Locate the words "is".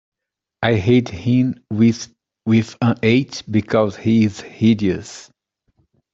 4.25-4.39